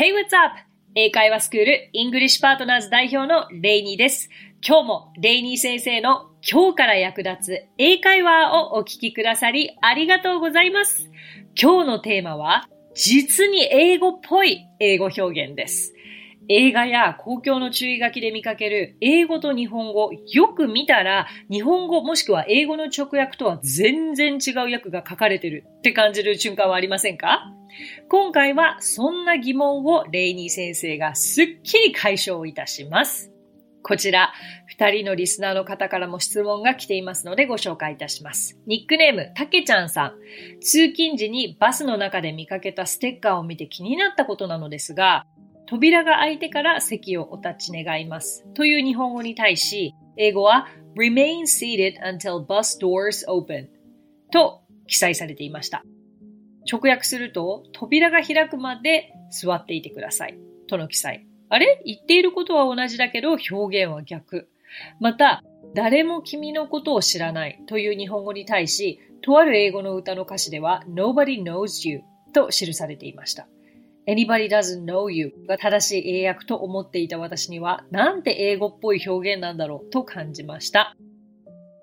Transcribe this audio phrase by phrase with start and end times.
[0.00, 0.54] Hey, what's up?
[0.94, 4.28] 英会話スクールイングリッシュパートナーズ代表のレイニーです。
[4.64, 11.10] 今日もレイニー先生の今日から役立つ英会話をお聞きくださりありがとうございます。
[11.60, 15.92] 今日のテーマは実に英語っぽい英語表現です。
[16.50, 27.52] 映画や公共の注意書きで見かける英語と日本語、よく見たら日本語もしくは英語の直訳とは全然違う訳が書かれてるって感じる瞬間はありませんか？
[28.08, 33.30] 今回はそんな疑問をレイニー先生がすっきり解消いたします。
[33.82, 34.32] こちら、
[34.66, 38.58] 二人のリスナーの方からも質問が来ていますのでご紹介いたします。
[38.66, 40.14] ニックネーム、たけちゃんさん。
[40.60, 45.26] 通勤時にバスの中で見かけたステッカーを見て気になったことなのですが、
[45.68, 48.46] 扉が開いてから席をお立ち願います。
[48.54, 53.68] という日本語に対し、英語は remain seated until bus doors open
[54.32, 55.84] と記載されていました。
[56.70, 60.38] 直訳すると、扉が開くまで座っていてください。
[60.68, 61.26] との記載。
[61.50, 61.82] あれ？
[61.84, 64.48] 言っていることは同じだけど表現は逆。
[65.00, 65.42] また、
[65.74, 72.00] 誰も君のことを知らないという日本語に対し、とある英語の歌の歌詞では Nobody knows you
[72.32, 73.48] と記されていました。
[74.08, 80.96] Anybody doesn't know you が正しい英訳と思っていた私には、なんて英語っぽい表現なんだろうと感じました。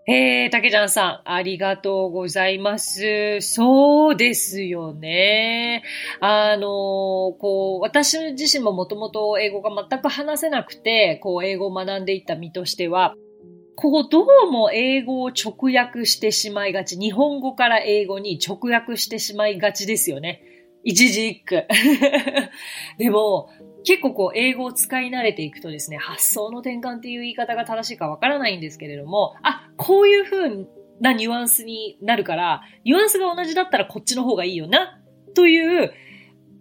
[0.07, 3.41] えー、たけちゃんさん、ありがとうございます。
[3.41, 5.83] そうですよね。
[6.19, 13.13] あの、こう、私自身ももともと英語が全く話せなくて、こう、英語を学んでいった身としては、
[13.75, 16.97] こう、どうも英語を直訳してしまいがち。
[16.97, 20.41] 日本語から英語に直訳してしまいがちですよね。
[20.85, 21.65] 一字一句。
[22.97, 23.49] でも、
[23.83, 30.65] 結構こう、英語を使い慣れていくとですね、発想の転換っていう言い方が正しいかわからないんですけれども、あ、こういう風
[31.01, 35.01] なニュアンスになるから、ニュアンスが同じだったらこっちの方がいいよな、
[35.33, 35.89] という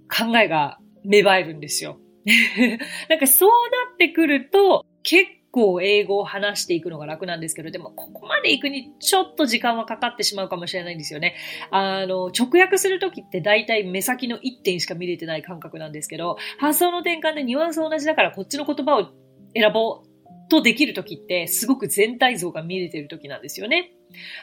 [0.09, 1.99] 考えが芽生えるんですよ。
[3.11, 11.37] なんかそうなってくると、結構英語を話していくのが楽なんですけど、でもここまで行くにちょっと時間はかかってしまうかもしれないんですよね。
[11.71, 19.13] あの、直訳するときって大体目先の1点しか見れてない感覚なんですけど、発想の転換でニュアンス同じだからこっちの言葉を
[19.55, 23.93] 選ぼうとできるときってすごく全体像が見れてるときなんですよね。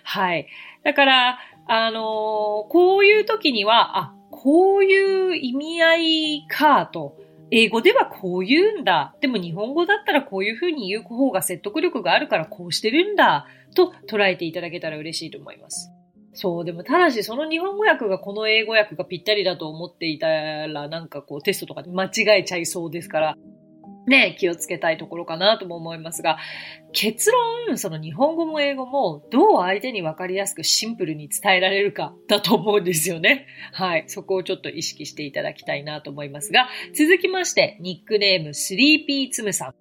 [0.05, 0.47] はい。
[0.85, 7.17] だから、あのこういうときには、あ、こういう意味合いかと、
[7.51, 9.13] 英語ではこう言うんだ。
[9.19, 13.45] でも日本語だったらこういうふうに言う方が説得力があるからこうしてるんだ。
[13.75, 15.91] と捉えていただけたら嬉しいと思います。
[16.33, 23.37] そう、でもただしその日本語訳がこの英語訳がぴったりだと思っていたらなんかこうテストとかで間違えちゃいそうですから、
[24.07, 26.37] ね、気をつけたいところかなとも思いますが、
[26.91, 27.31] 結
[27.67, 33.45] 論、その日本語も英語もどう相手にわかりやすくシンプルに伝えられるかだと思うんですよね。
[33.73, 34.05] はい。
[34.07, 39.73] そこをちょっと意識していただきたいなと思いますが、続きまして、ニックネームスリーピーツムさん。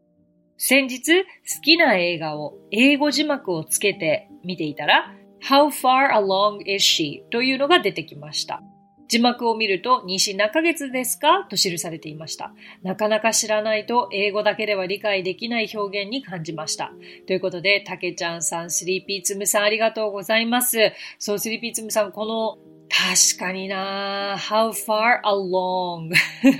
[0.58, 1.26] 先日、好
[1.62, 7.22] きな映画を英語字幕をつけて見ていたら、How far along is she?
[7.30, 8.62] というのが出てきました。
[9.10, 11.44] 字幕を見ると、西何ヶ月ですか？
[11.50, 12.54] と記されていました。
[12.84, 16.92] なかなか知らないと、英語だけでは理解できない表現に感じました。
[17.26, 20.92] ということで、たけちゃんさん、スリーピーつむさん、ありがとうございます。
[21.18, 24.36] そう、スリーピーつむさん、この確かにな。
[24.36, 26.12] How far along?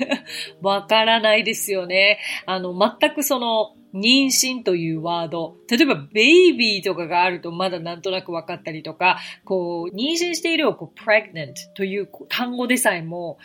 [0.63, 2.21] わからないですよね。
[2.47, 13.39] あの、全くその、妊娠というワード、例えば baby とかがあるとまだなんとなく分かったりとか、こう、妊娠しているをこう pregnant という単語でさえも、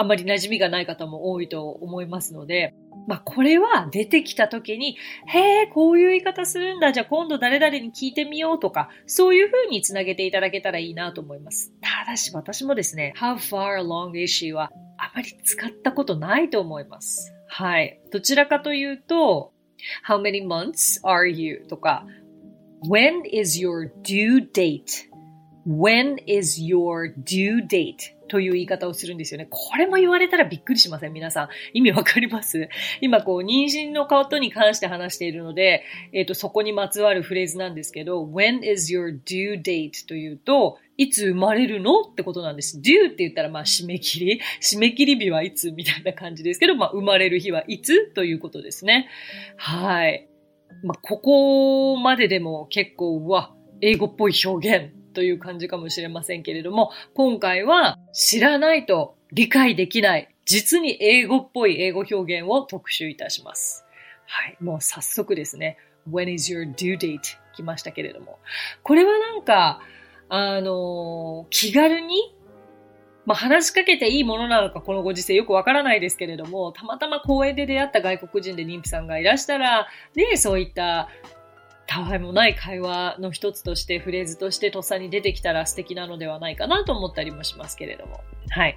[0.00, 2.74] あまり馴染みがない方も多いと思いますので、
[3.06, 4.96] まあこれは出てきた時に、
[5.26, 11.72] へえ、こういう言い方するんだ、じゃあ今度誰々に聞いてみようとか、そういう風につなげていただけたらいいなと思います。
[11.82, 17.34] ただし私もですね、how far along is she はあまり使ったことないと思います。
[17.46, 18.00] はい。
[18.10, 19.52] どちらかというと、
[20.06, 21.66] How many months are you?
[21.68, 22.06] とか
[22.88, 25.08] When is your due date?
[25.66, 28.14] When is your due date?
[28.30, 29.48] という言い方をするんですよね。
[29.50, 31.12] これも言われたらびっくりしません？
[31.12, 31.48] 皆さん。
[31.74, 32.68] 意味わかります？
[33.00, 35.82] 今こう、妊娠のことに関して話しているので、
[36.12, 40.06] えっ、ー、と、そこにまつわるフレーズなんですけど、when is your due date?
[40.06, 42.02] というと、いつ生まれるの？
[42.02, 42.78] ってことなんです。
[42.78, 44.40] due って言ったらまあ締め切り。
[44.62, 48.12] 締め切り日はいつみたいな感じですけど、まあ生まれる日はいつ？
[48.12, 49.08] ということですね。
[49.56, 50.28] はい。
[50.84, 63.84] まあここまででも結構、うわ、英語っぽい表現という感じかもしれませんけれども、今回は知らないと理解できない、実に英語っぽい英語表現を特集いたします。
[64.26, 64.56] はい。
[64.60, 65.76] もう早速ですね。
[66.10, 67.20] When is your due date?
[67.54, 68.38] 来ましたけれども。
[68.82, 69.82] これはなんか、
[70.30, 72.34] あの、気軽に
[73.26, 81.08] まあ、話しかけていいものなのかこのご時世よくわからないですけれども、たまたま公園で出会った外国人で妊婦さんがいらしたら、ね、そういった
[81.90, 88.20] たわいもない会話の一つとして、フレーズとしてとっさに出てきたら素敵なのではないかなと思ったりもしますけれども。
[88.50, 88.76] はい。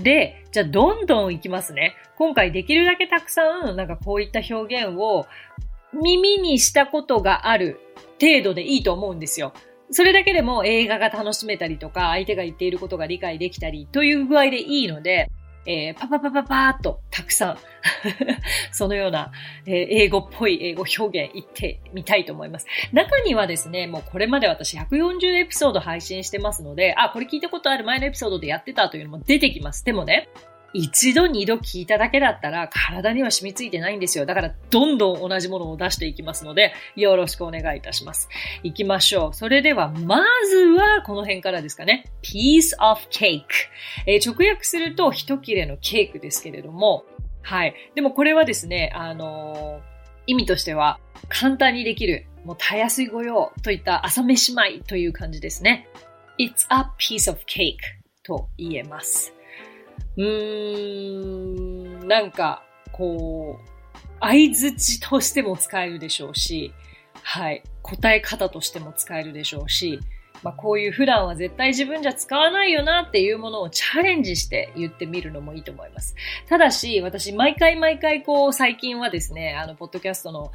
[0.00, 1.96] で、じゃあどんどんいきますね。
[2.16, 5.26] 今回できるだけたくさん、なんかこういった表現を
[5.92, 7.80] 耳にしたことがある
[8.20, 9.52] 程度でいいと思うんですよ。
[9.90, 15.32] それだけでも映画が楽しめたりとか、相手が言っていることが理解できたりという具合でいいので、
[15.66, 17.58] えー、パパパパパーっとたくさん
[18.72, 19.30] そのような、
[19.66, 22.66] えー、英語っぽい英語表現言ってみたいと思います。
[22.92, 29.84] 中にはですね、もうこれまで私140エピソード配信してますので、あ、これ聞いたことある前のエピソードでやってたというのも出てきます。
[29.84, 30.28] でもね、
[30.74, 34.26] 一度二度聞いただけだったら体には染みついてないんですよ。
[34.26, 38.28] だからどんどん同じものを出していきますので、よろしくお願いいたします。
[38.62, 39.34] 行きましょう。
[39.34, 42.10] それでは、まずはこの辺からですかね。
[42.22, 43.42] piece of cake。
[44.06, 47.04] えー、直訳すると一切れのケークですけれども、
[47.42, 47.74] はい。
[47.94, 49.92] でもこれはですね、あのー、
[50.28, 55.88] 意味としては簡単にできる、もうたやすいご用といった朝飯前という感じですね。
[56.38, 57.76] It's a piece of cake
[58.22, 59.34] と言えます。
[60.16, 62.62] うーん、なんか、
[62.92, 63.68] こう、
[64.20, 66.72] 相づちとしても使えるでしょうし、
[67.22, 70.00] はい、答え方としても使えるでしょうし、
[70.42, 76.16] まあ、こういう普段は絶対自分じゃ使わないよなっていうものをチャレンジして言ってみるのもいいと思います。
[76.48, 80.50] ただし、私、毎回毎回こう、最近はですね、あの、ポッドキャストの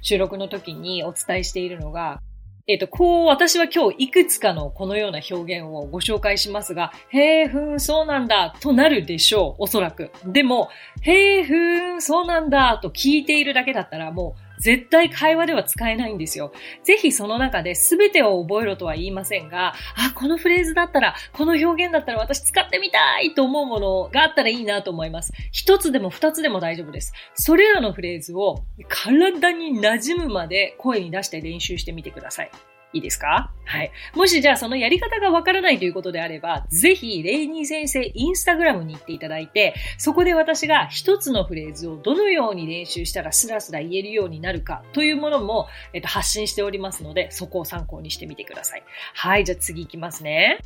[0.00, 2.20] 収録の時にお伝えしているのが、
[2.68, 10.12] えっ、と、こう、私は今日いくつかのこのような表現をご紹介しますが、へえ、ふーん、そうなんだ、となるでしょう、おそらく。
[10.24, 10.68] でも、
[11.00, 16.52] へえ、ふーん、そうなんだ、と聞いているだけだったら、もう、絶対会話では使えないんですよ。
[16.84, 25.32] ぜひその中で全てを覚えろとは言いませんが、あ、このフレーズだったら、この表現だったら私使ってみたいと思うものがあったらいいなと思います。
[25.50, 27.12] 一つでも二つでも大丈夫です。
[27.34, 32.50] それらのフレーズを体に馴染むまで声に出して練習してみてください。
[32.92, 33.52] いいですか？
[33.64, 33.90] はい。
[34.14, 48.82] もしじゃあそのやり方がわからないということであれば、ぜひ、レイニー先生インスタグラムに行っていただいて、そこで私が一つのフレーズをどのように練習したらスラスラ言えるようになるかというものも、えっと、発信しておりますので、そこを参考にしてみてください。
[49.14, 50.58] はい、じゃあ次行きますね。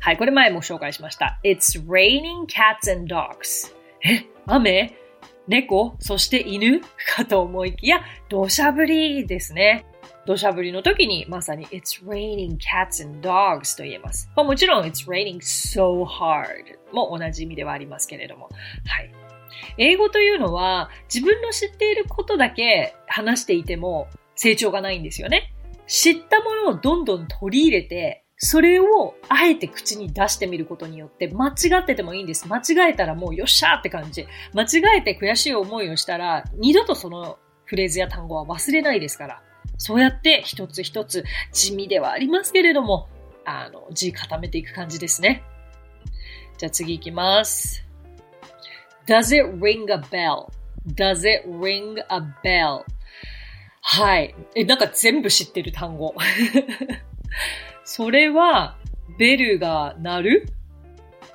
[0.00, 1.38] はい、これ前も紹介しました。
[1.44, 3.72] It's raining cats and dogs.
[4.04, 4.96] え、雨？
[5.46, 5.94] 猫？
[6.00, 6.80] そして犬？
[7.14, 9.86] かと思いきや、土砂降りですね。
[10.26, 14.30] 土砂降りの時にまさに It's raining cats and dogs と言えます。
[14.36, 18.48] まあ、もちろん It's raining so hard も同じ意味ではありますけれども。
[18.86, 19.12] はい。
[19.78, 25.54] 英語というのは自分の知っていることだけ話していても成長がないんですよね。
[25.86, 32.48] 知ったものをどんどん取り入れてそれをあえて口に出してみることによって間違っててもいいんです。
[32.48, 34.26] 間違えたらもうよっしゃーって感じ。
[34.54, 39.42] 間違えて悔しい思いをしたら二度とそのフレーズや単語は忘れないですから。
[39.84, 43.08] そうやって一つ一つ地味ではありますけれども、
[43.44, 45.42] あの、字固めていく感じですね。
[46.56, 47.84] じゃあ次行きます。
[49.08, 52.84] Does it ring a bell?Does it ring a bell?
[53.80, 54.36] はい。
[54.54, 56.14] え、なんか全部知ってる単語。
[57.84, 58.76] それは、
[59.18, 60.46] ベルが鳴る？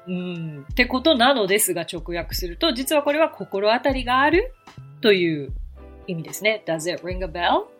[0.07, 4.53] うん、ってことなのですが直訳すると、実はこれは心当たりがある？
[5.01, 5.51] という
[6.07, 6.63] 意味ですね。
[6.65, 7.75] Does it ring a bell?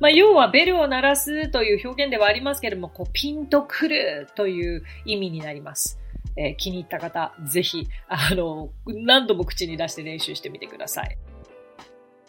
[0.00, 5.98] まあ、要はベルを鳴らすという表現ではありますけれども、こうピンとくるという意味になります。
[6.36, 11.18] えー、気に入った方、ぜひ、あの、何度も口に出して練習してみてください。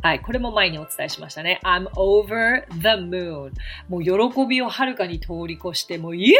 [0.03, 1.59] はい、これも前にお伝えしましたね。
[1.63, 3.51] I'm over the moon.
[3.87, 6.39] もう喜びをはるかに通り越して、もうイエ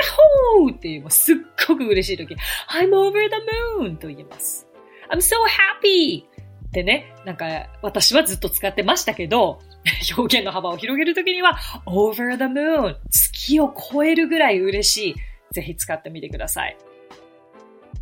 [0.57, 1.35] ホーっていう、もうすっ
[1.67, 2.35] ごく嬉しい時、
[2.69, 3.35] I'm over the
[3.79, 4.67] moon と言います。
[5.11, 6.25] I'm so happy!
[6.71, 9.59] ってね、なんか私はずっと使ってましたけど、
[10.17, 15.15] 表現の幅を広げるときには、over the moon 月を超えるぐらい嬉しい。
[15.51, 16.77] ぜひ使ってみてください。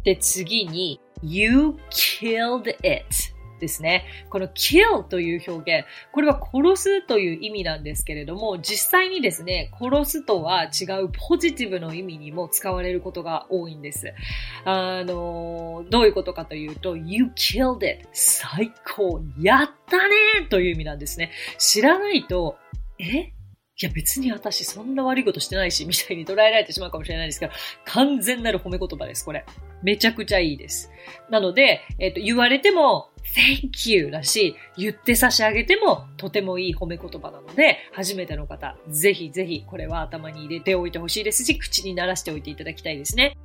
[0.03, 3.05] で、次に、you killed it
[3.59, 4.05] ですね。
[4.29, 14.13] この kill という表現、これは殺すという意味なんですけれども、実際にですね、殺すとは違うポジティブの意味にも使われることが多いんです。
[14.65, 21.31] あの、どういうことかというと、you killed it 最高やったねという意味なんですね。
[21.57, 22.57] 知らないと、
[22.97, 23.31] え？
[23.81, 27.53] いや別に私そんな悪いことしてないし、みたいに捉えられてしまうかもしれないですけど、
[27.85, 29.45] 完全なる褒め言葉です、これ。
[29.83, 30.91] めちゃくちゃいいです。
[31.29, 43.37] なので、えっ、ー、と、言われても、thank you だし、言って差し上げてもとてもいい褒め言葉なので、初めての方、ぜひぜひこれは頭に入れておいてほしいですし、口に鳴らしておいていただきたいですね。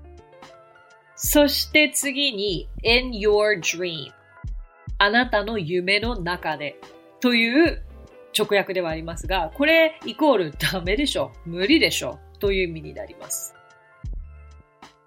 [1.16, 4.10] そして次に in your dream
[4.98, 6.76] あなたの夢の中で
[7.20, 7.82] という
[8.36, 12.18] 直訳ではありますが、これイコールダメでしょ、無理でしょ？
[12.40, 13.53] という意味になります。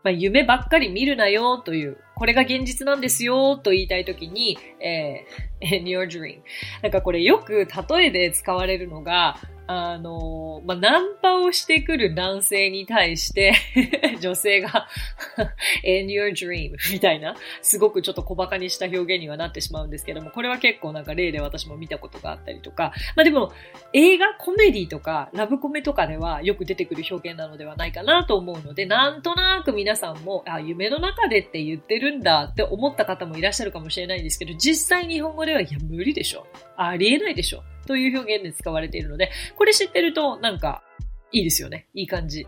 [0.08, 6.40] まあ、夢ばっかり見るなよという、これが現実なんですよと言いたいときに、えー、 in your dream。
[6.82, 9.36] なんかこれよく例えで使われるのが、
[9.68, 13.54] あの、まあ、ナンパをしてくる男性に対して
[14.22, 14.88] 女性が
[15.84, 23.52] in your dream みたいな、すごくちょっと小馬鹿にした表現にはなってしまうんですけども、これは結構なんか例で私も見たことがあったりとか、まあ、でも、
[23.94, 36.48] 映画、コメディとか、ラブコメとかではよく出てくる表現なのではないかなと思うので、なんとなく皆さんも、あ、夢の中でって言ってるんだって思った方もいらっしゃるかもしれないんですけど、実際日本語では、いや、無理でしょ。
[36.78, 37.64] ありえないでしょ。
[37.88, 40.84] という表現で使われているので、これ知ってるとなんか
[41.32, 41.88] いいですよね。
[41.96, 42.46] いい感じ。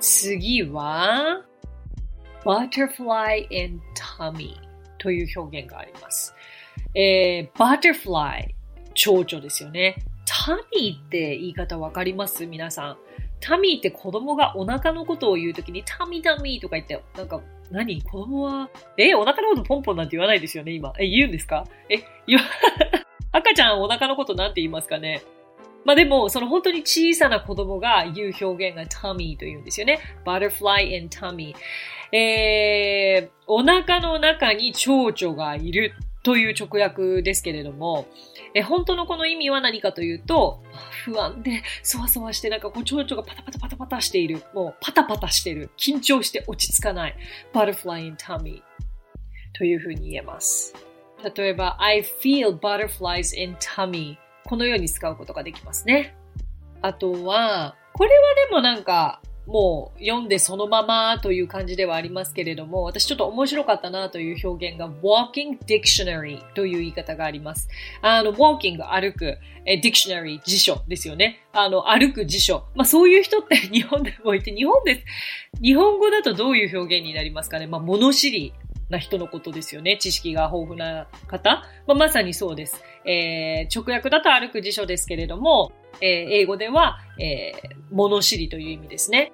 [0.00, 1.44] 次は、
[2.44, 4.54] butterfly in tummy
[4.98, 6.34] という表現があります。
[6.94, 8.48] えー、butterfly
[8.94, 9.96] 蝶々ですよね。
[10.24, 12.46] タミーって言い方わかります？
[12.46, 12.98] 皆さん。
[13.40, 17.40] タミーって子供がお腹のことを言うときにタミタミーとか言って、なんか、
[17.70, 18.02] 何？
[18.02, 20.92] 子供は、え、お腹のことポンポンなんて言わないですよね今。
[20.98, 21.64] え、言うんですか？
[21.88, 22.44] え、言わ、
[23.32, 25.22] 赤ちゃんお腹のことなんて言いますかね
[25.84, 30.00] まあでも、その本当に小さな子供が言う表現が tummy というんですよね。
[30.26, 31.54] butterfly in tummy。
[32.12, 38.06] えー、お腹の中に蝶々がいるという直訳ですけれども、
[38.54, 40.62] え本当のこの意味は何かというと、
[41.04, 44.42] 不安で、そわそわして、なんかこう、蝶々がパタパタパタパタしている。
[44.52, 45.70] もう、パタパタしてる。
[45.78, 47.16] 緊張して落ち着かない。
[47.54, 48.62] butterfly in tummy
[49.54, 50.87] というふうに言えます。
[51.36, 56.16] 例えば、I feel butterflies in tummy このように使うことができますね。
[56.80, 58.16] あとは、これは
[58.48, 67.66] でもなんか、もう読んでそのままという感じではありますけれども、私ちょっと面白かったなという表現が walking dictionary という言い方があります。
[68.02, 71.46] あの、walking 歩く、え dictionary 辞書ですよね。
[71.52, 72.64] あの、歩く辞書。
[72.74, 75.04] まあそういう人って 日本でもいて、日本です。
[75.62, 77.66] 日本語だとどういう表現になりますかね。
[77.66, 78.52] まあ物知り
[78.88, 79.96] な人のことですよね。
[79.98, 81.64] 知識が豊富な方。
[81.86, 82.82] まあ、まさにそうです。
[83.04, 89.32] えー、直訳だと歩く辞書ですけれども、えー、英語では、えー、物知りという意味ですね。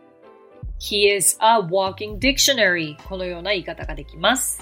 [0.81, 4.61] He is a walking dictionary このような言い方ができます。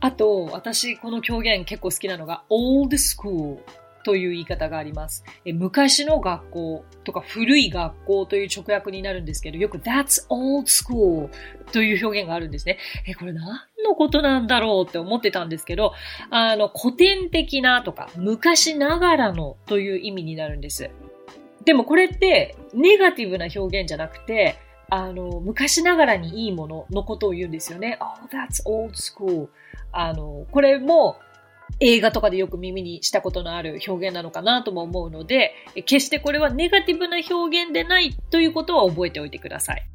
[0.00, 3.58] あと、私、この狂言結構好きなのが old school
[4.02, 5.24] という言い方があります。
[5.44, 11.28] え昔の学校とか古い学校という直訳になるんですけど、よく That's old school
[11.72, 12.78] という表現があるんですね。
[13.06, 13.46] え、これ何
[13.84, 15.92] のことなんだろうって思ってたんですけど、
[16.30, 20.90] あの、古典的なとか昔ながらのという意味になるんです。
[21.64, 24.56] でもこれってネガティブな表現じゃなくて、
[24.90, 27.98] あの、昔ながらにいいもののことを言うんですよね。
[28.00, 29.48] Oh, that's old school.
[29.90, 31.16] あの、これも
[31.80, 39.86] 映画とかでよく耳にしたことのある表現なのかなとも思うので、決してこれはネガティブな表現でないということは覚えておいてください。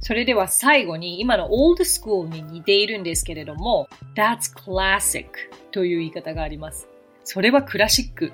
[0.00, 5.26] それでは最後に今の old school に似ているんですけれども、that's classic
[5.72, 6.88] という言い方があります。
[7.24, 8.30] それはクラシック。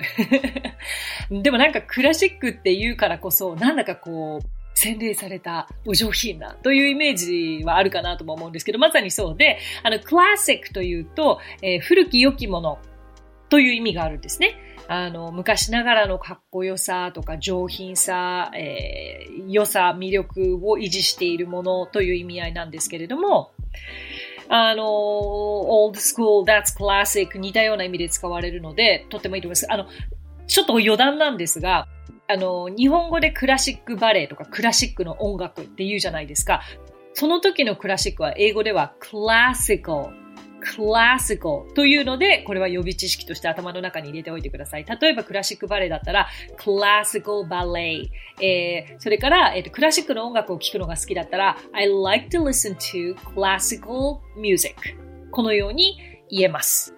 [1.30, 12.78] でもなんかクラシックって言うからこそ、なんだかこう、洗礼されたお上品なというイメージはあるかなとも思うんですけど、まさにそうで、あの、クラシックというと、えー、古き良きもの
[13.48, 14.56] という意味があるんですね。
[14.88, 23.52] あの、昔ながらのかっこよさとか上品さ、えー、良さ、魅力を維持しているものという意味合いなんですけれども、
[24.48, 29.72] あの、old school, that's classic 似たような意味で使われるので、とってもいいと思います。
[29.72, 29.86] あの、
[30.46, 31.88] ちょっと余談なんですが、
[32.32, 36.62] あの、日本語でクラシックバレエとかクラシックの音楽って言うじゃないですか。
[37.12, 40.10] その時のクラシックは英語では classical
[40.62, 44.84] classical というので、これは予備知識として頭の中に入れておいてください。
[44.84, 48.08] 例えばクラシックバレエだったら classical ballet、
[48.40, 54.96] えー、それから、えーと、クラシックの音楽を聴くのが好きだったら I like to listen to classical music
[55.32, 55.98] このように
[56.30, 56.94] 言えます。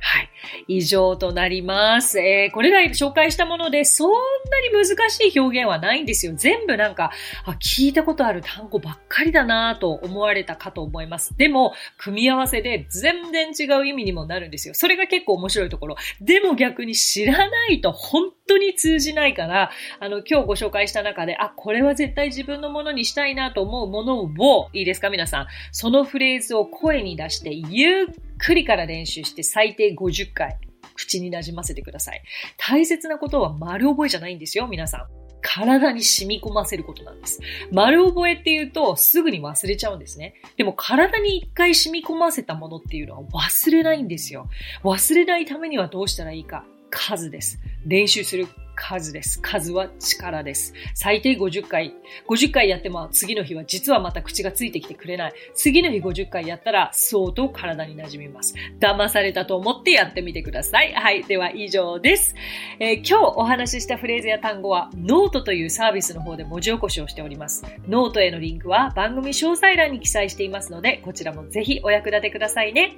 [0.00, 0.30] はい。
[0.68, 2.20] 以上となります。
[2.20, 6.34] えー、これら紹介したもので、そんなに難しい表現はないんですよ。
[6.36, 7.10] 全部なんか、
[7.44, 11.36] あ、聞いたことある単語ばっかりだなと思われたかと思います。
[11.36, 14.74] でも、組み合わせで全然違う意味にもなるんですよ。
[14.74, 15.96] それが結構面白いところ。
[16.20, 25.46] でも逆に知らないと本当に通じないから、あの、今日ご紹介した中で、あ、これは絶対自分のものにしたいなと思うものを、いいですか皆さん。
[25.70, 28.06] そのフレーズを声に出して、ゆっ
[28.38, 30.58] くりから練習して最低50回、
[30.94, 32.22] 口に馴染ませてください。
[32.56, 35.06] 大切なことは丸覚えじゃないんですよ、皆さん。
[35.40, 37.40] 体に染み込ませることなんです。
[37.72, 40.34] 丸覚えっていうとすぐに忘れちゃうんですね。
[40.56, 44.48] でも体に一回染み込ませたものっていうのは忘れないんですよ。
[44.82, 46.64] 忘れないためにはどうしたらいいか。
[46.90, 47.58] 数です。
[47.86, 48.46] 練習する
[48.78, 49.40] 数です。
[49.42, 50.72] 数は力です。
[50.94, 51.94] 最低50回。
[52.28, 55.32] 50回やっても次の日は実はまた口がついてきてくれない。
[55.54, 58.54] 次の日50回やったら相当体に馴染みます。
[58.78, 60.94] 騙されたと思ってやってみてください。
[60.94, 61.24] はい。
[61.24, 62.36] では以上です。
[62.78, 67.64] えー、今日お話ししたフレーズや単語はノートというサービスの方で文字起こしをしております。
[67.88, 72.96] ノートへのリンクは番組詳細欄に記載していますので、こちらもぜひお役立てくださいね。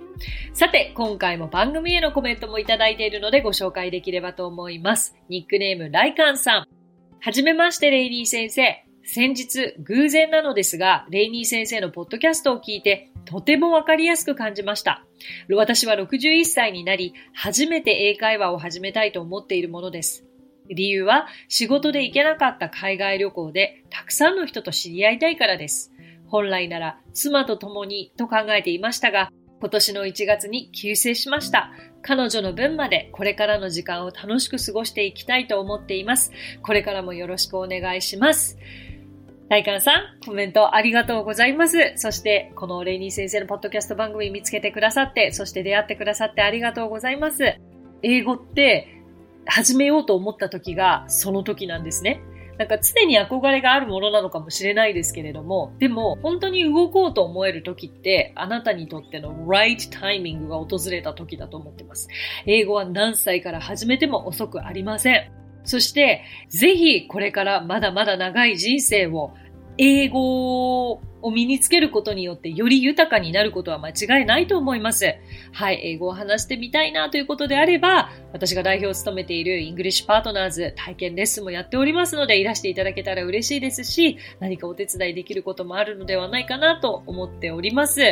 [0.52, 5.16] さて、今回も番組へのコメントもいただいているのでご紹介できればと思います。
[5.28, 6.66] ニックネネーム、ライカンさん。
[7.20, 8.84] はじめまして、レイニー先生。
[9.04, 15.04] 先日、偶然なのですが、レイニー先生のポッドキャストを聞いて、とてもわかりやすく感じました。
[15.50, 20.24] 私は61歳になり、初めて英会話を始めたいと思っているものです。
[20.68, 25.92] 理由は、仕事で行けなかった海外旅行で、たくさんの人と知り合いたいからです。
[26.26, 31.70] 本来なら、妻と共にと考えていましたが、今年の1月に急逝しました。
[32.02, 36.32] 彼女の分までこれからの時間を楽しく過ごしていきたいと思っています。
[36.62, 38.58] これからもよろしくお願いします。
[39.50, 41.92] 大観さん、コメントありがとうございます。
[41.96, 47.56] そして、このレイニー先生のポッドキャスト番組見つけてくださって、そして出会ってくださってありがとうございます。
[48.02, 49.02] 英語って
[49.46, 52.22] 始めようと思った時がその時なんですね。
[52.60, 62.08] なんか常に憧れがあるものなのかもしれないですけれども、でも本当に動こうと思える時って、あなたにとっての right タイミングが訪れた時だと思ってます。
[62.44, 65.32] 英語は何歳から始めても遅くありません。
[65.64, 69.32] そして、ぜひこれからまだまだ長い人生を
[69.82, 71.00] 英語を
[71.32, 75.14] 身につけることによってより豊かになることは間違いないと思います。
[75.52, 88.02] はい、英語を話してみたいなということであれば、私が代表を務めているイングリッシュパートナーズ体験レッスンもやっておりますので、いらしていただけたら嬉しいですし、何かお手伝いできることもあるのではないかなと思っております。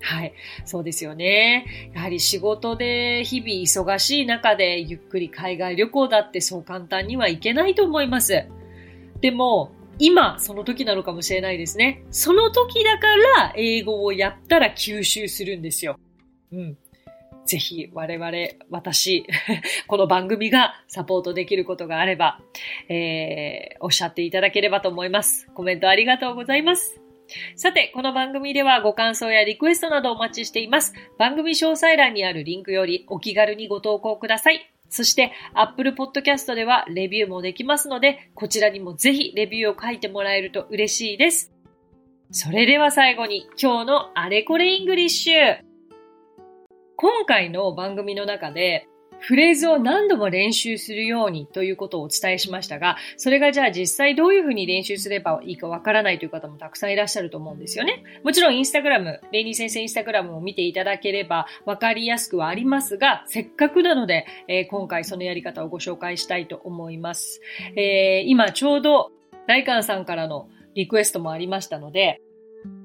[0.00, 0.32] はい。
[0.64, 1.92] そうですよね。
[1.94, 3.52] やはり仕事で日々
[3.92, 8.46] 忙しい中でゆっくり海外旅行だってそう簡単にはいけないと思います。
[9.20, 12.04] でも、今、その時なのかもしれないですね。
[12.10, 15.98] その時だから英語をやったら吸収するんですよ。
[16.52, 16.78] うん。
[17.46, 18.32] ぜひ我々、
[18.70, 19.26] 私、
[19.86, 22.40] この番組がサポートできることがあれば、
[22.88, 25.48] えー、おっしゃっていただければと思います。
[25.54, 27.00] コメントありがとうございます。
[27.56, 30.94] さて、この番組ではご感想やリクエストなどお待ちしています。
[31.18, 34.73] 番組詳細欄にあるリンクよりお気軽にご投稿ください。
[34.94, 41.52] そして Apple Podcast ではレビューもできますので、こちらにもぜひレビューを書いてもらえると嬉しいです。
[42.30, 45.58] それでは最後に今日のあれこれイングリッシュ。
[46.94, 48.86] 今回の番組の中で
[49.26, 58.02] フレーズを何度も練習するようにということをお伝えしましたが、それがじゃあ実際どういうふうに練習すればいいかわからないという方もたくさんいらっしゃると思うんですよね。
[58.22, 67.40] もちろんインスタグラム、レイニー先生インスタグラムを見ていただければわかりやすくはありますが、せっかくなので、えー、今回そのやり方をご紹介したいと思います。
[67.76, 69.10] えー、今ちょうど
[69.46, 72.20] 大観さんからのリクエストもありましたので、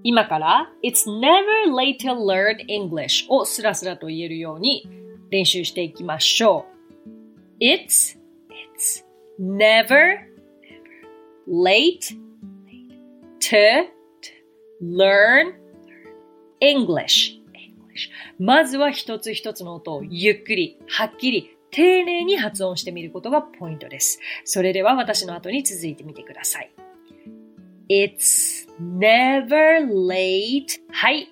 [0.04, 4.90] 今から It's never late to learn English をスラスラと言えるように
[5.30, 6.66] 練習していきましょ
[7.60, 7.64] う。
[7.64, 8.18] It's,
[8.78, 9.04] it's
[9.40, 10.18] never,
[11.48, 12.16] late
[13.40, 13.88] to
[14.82, 15.54] learn
[16.62, 17.40] English.
[18.40, 24.20] まずは一つ一つの音をゆっくり、はっきり、丁寧に発音してみることがポイントです。
[24.46, 26.72] それでは私の後に続いてみてください。
[27.90, 30.80] It's never late.
[30.92, 31.28] はい。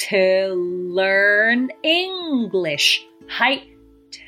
[0.00, 0.54] to
[0.94, 3.00] learn English.
[3.26, 3.68] はい。
[4.10, 4.20] to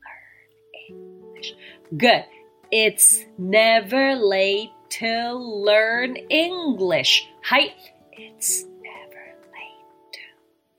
[0.00, 0.46] learn
[0.88, 1.54] English.
[1.96, 2.24] Good.
[2.70, 7.22] It's never late to learn English.
[7.42, 7.74] はい。
[8.18, 10.20] It's never late to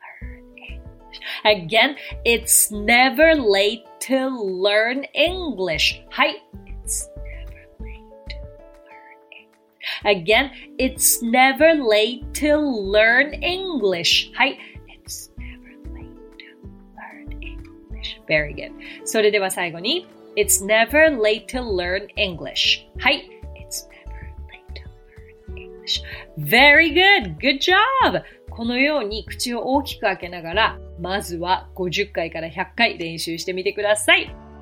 [0.01, 1.21] learn English.
[1.43, 6.01] Again, it's never late to learn English.
[6.09, 6.43] はい。
[10.04, 14.32] Again, it's never late to learn English.
[14.34, 14.58] はい。
[15.06, 16.08] It's never late
[16.38, 16.56] to
[16.96, 18.20] learn English.
[18.28, 18.72] Very good.
[19.04, 22.86] それでは最後に、It's never late to learn English.
[22.98, 23.28] はい。
[23.56, 24.88] It's never late to
[25.48, 26.02] learn English.
[26.38, 27.36] Very good.
[27.38, 28.22] Good job.
[28.50, 34.34] このように口を大きく開けながら、まずは50回から100回練習してみてください。